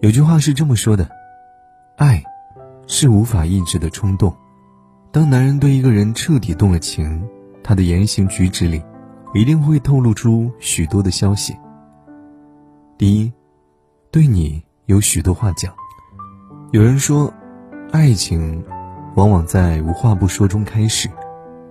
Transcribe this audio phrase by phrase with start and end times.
[0.00, 1.08] 有句话是这么说的
[1.98, 2.22] ：“爱，
[2.86, 4.32] 是无法抑制的冲动。
[5.10, 7.28] 当男人对一个人彻底动了情，
[7.64, 8.80] 他的言行举止里，
[9.34, 11.56] 一定会透露出许多的消息。
[12.96, 13.32] 第一，
[14.12, 15.74] 对你有许多话讲。
[16.70, 17.32] 有人说，
[17.90, 18.64] 爱情，
[19.16, 21.10] 往往在无话不说中开始，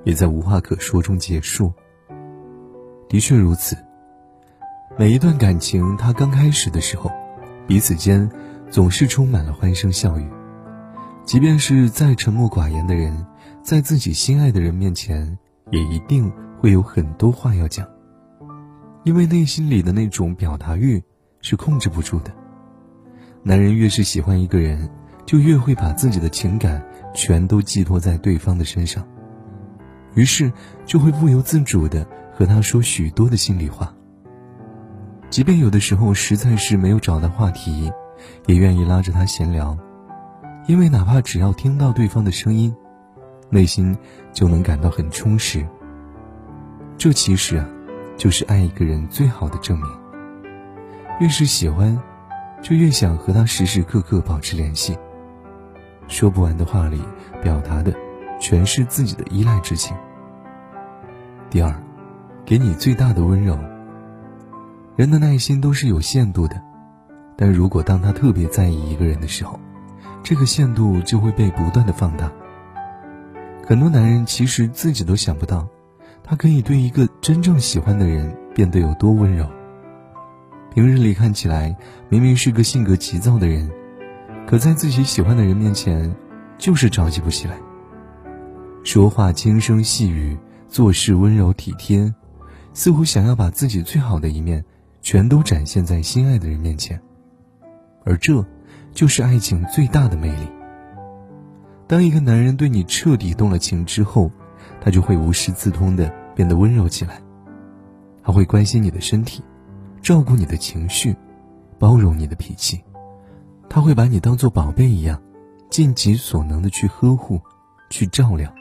[0.04, 1.72] 也在无话可说中结束。
[3.08, 3.78] 的确如此。
[4.98, 7.10] 每一段感情，它刚开始的时候。”
[7.68, 8.30] 彼此间
[8.72, 10.26] 总是充满了欢声笑语，
[11.26, 13.26] 即便是再沉默寡言的人，
[13.62, 15.38] 在自己心爱的人面前，
[15.72, 17.86] 也一定会有很多话要讲。
[19.04, 21.04] 因为内心里的那种表达欲
[21.42, 22.32] 是控制不住的。
[23.44, 24.90] 男人越是喜欢一个人，
[25.26, 26.82] 就越会把自己的情感
[27.14, 29.06] 全都寄托在对方的身上，
[30.14, 30.52] 于是
[30.86, 33.94] 就会不由自主的和他说许多的心里话。
[35.30, 37.92] 即便有的时候实在是没有找到话题，
[38.46, 39.78] 也愿意拉着他闲聊，
[40.68, 42.74] 因为哪怕只要听到对方的声音，
[43.50, 43.96] 内心
[44.32, 45.66] 就能感到很充实。
[46.98, 47.68] 这其实啊，
[48.16, 49.88] 就是爱一个人最好的证明。
[51.20, 52.00] 越是喜欢，
[52.62, 54.98] 就越想和他时时刻刻保持联系。
[56.08, 57.02] 说不完的话里，
[57.44, 57.94] 表达的
[58.40, 59.96] 全是自己的依赖之情。
[61.50, 61.76] 第二，
[62.46, 63.58] 给你最大的温柔。
[64.98, 66.60] 人的耐心都是有限度的，
[67.36, 69.60] 但如果当他特别在意一个人的时候，
[70.24, 72.32] 这个限度就会被不断的放大。
[73.64, 75.68] 很多男人其实自己都想不到，
[76.24, 79.48] 他可以对一个真正喜欢的人变得有多温柔。
[80.74, 81.78] 平日里看起来
[82.10, 83.70] 明明是个性格急躁的人，
[84.48, 86.12] 可在自己喜欢的人面前，
[86.58, 87.56] 就是着急不起来。
[88.84, 90.36] 说话轻声细语，
[90.68, 92.12] 做事温柔体贴，
[92.74, 94.66] 似乎想要把自己最好的一面。
[95.08, 97.02] 全都展现在心爱的人面前，
[98.04, 98.46] 而这，
[98.94, 100.46] 就是爱情最大的魅力。
[101.88, 104.30] 当一个男人对你彻底动了情之后，
[104.82, 107.22] 他就会无师自通的变得温柔起来，
[108.22, 109.42] 他会关心你的身体，
[110.02, 111.16] 照顾你的情绪，
[111.80, 112.84] 包容你的脾气，
[113.70, 115.22] 他会把你当做宝贝一样，
[115.70, 117.40] 尽己所能的去呵护，
[117.90, 118.54] 去照料。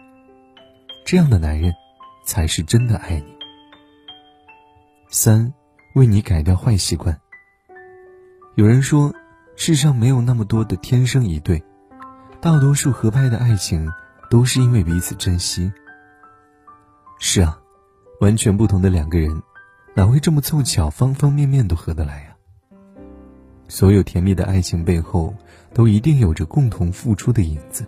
[1.04, 1.74] 这样的男人，
[2.24, 3.34] 才是真的爱你。
[5.10, 5.52] 三。
[5.96, 7.18] 为你改掉坏习惯。
[8.54, 9.14] 有人说，
[9.56, 11.64] 世上没有那么多的天生一对，
[12.38, 13.90] 大多数合拍的爱情
[14.28, 15.72] 都是因为彼此珍惜。
[17.18, 17.58] 是啊，
[18.20, 19.42] 完全不同的两个人，
[19.94, 22.36] 哪会这么凑巧，方方面面都合得来呀？
[23.66, 25.34] 所有甜蜜的爱情背后，
[25.72, 27.86] 都一定有着共同付出的影子。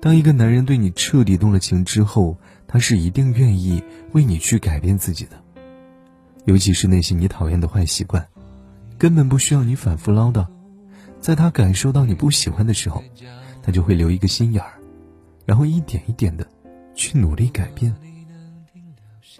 [0.00, 5.42] 当一个男人对你彻底动了情之后，他是一定愿意为你去改变自己的。
[6.46, 8.24] 尤其是那些你讨厌的坏习惯，
[8.96, 10.46] 根本不需要你反复唠叨。
[11.20, 13.02] 在他感受到你不喜欢的时候，
[13.62, 14.74] 他就会留一个心眼儿，
[15.44, 16.46] 然后一点一点的
[16.94, 17.92] 去努力改变。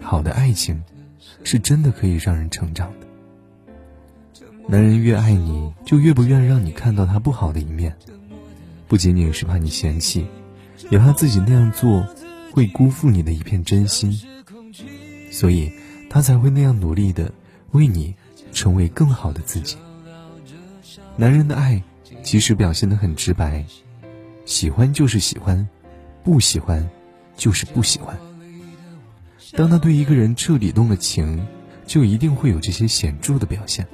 [0.03, 0.83] 好的爱情，
[1.45, 3.07] 是真的可以让人成长的。
[4.67, 7.97] 男人越爱你，就越不愿让你看到他不好的一面，
[8.89, 10.27] 不仅仅是怕你嫌弃，
[10.91, 12.05] 也怕自己那样做
[12.53, 14.19] 会辜负你的一片真心，
[15.31, 15.71] 所以。
[16.17, 17.31] 他才会那样努力的
[17.73, 18.15] 为你
[18.51, 19.77] 成为更好的自己。
[21.15, 21.83] 男人的爱
[22.23, 23.67] 其实表现的很直白，
[24.47, 25.69] 喜欢就是喜欢，
[26.25, 26.89] 不喜欢
[27.37, 28.17] 就是不喜欢。
[29.53, 31.47] 当他对一个人彻底动了情，
[31.87, 33.87] 就一定会有这些显著的表现。